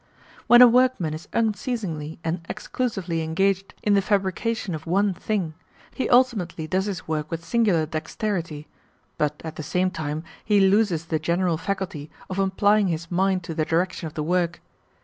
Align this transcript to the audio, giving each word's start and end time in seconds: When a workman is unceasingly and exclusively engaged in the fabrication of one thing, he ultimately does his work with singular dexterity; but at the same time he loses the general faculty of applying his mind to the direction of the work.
When 0.47 0.63
a 0.63 0.67
workman 0.67 1.13
is 1.13 1.27
unceasingly 1.31 2.17
and 2.23 2.41
exclusively 2.49 3.21
engaged 3.21 3.75
in 3.83 3.93
the 3.93 4.01
fabrication 4.01 4.73
of 4.73 4.87
one 4.87 5.13
thing, 5.13 5.53
he 5.93 6.09
ultimately 6.09 6.65
does 6.65 6.85
his 6.85 7.07
work 7.07 7.29
with 7.29 7.45
singular 7.45 7.85
dexterity; 7.85 8.67
but 9.19 9.39
at 9.45 9.57
the 9.57 9.61
same 9.61 9.91
time 9.91 10.23
he 10.43 10.59
loses 10.59 11.05
the 11.05 11.19
general 11.19 11.59
faculty 11.59 12.09
of 12.31 12.39
applying 12.39 12.87
his 12.87 13.11
mind 13.11 13.43
to 13.43 13.53
the 13.53 13.63
direction 13.63 14.07
of 14.07 14.15
the 14.15 14.23
work. 14.23 14.59